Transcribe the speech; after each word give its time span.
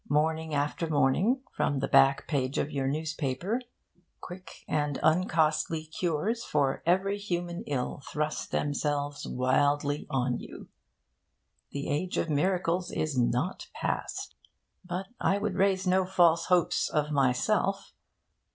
Morning 0.09 0.55
after 0.55 0.89
morning, 0.89 1.41
from 1.55 1.77
the 1.77 1.87
back 1.87 2.27
page 2.27 2.57
of 2.57 2.71
your 2.71 2.87
newspaper, 2.87 3.61
quick 4.19 4.65
and 4.67 4.97
uncostly 5.03 5.83
cures 5.83 6.43
for 6.43 6.81
every 6.87 7.19
human 7.19 7.61
ill 7.67 8.01
thrust 8.11 8.49
themselves 8.49 9.27
wildly 9.27 10.07
on 10.09 10.39
you. 10.39 10.69
The 11.71 11.87
age 11.87 12.17
of 12.17 12.31
miracles 12.31 12.89
is 12.91 13.15
not 13.15 13.67
past. 13.75 14.33
But 14.83 15.05
I 15.19 15.37
would 15.37 15.53
raise 15.53 15.85
no 15.85 16.03
false 16.05 16.47
hopes 16.47 16.89
of 16.89 17.11
myself. 17.11 17.93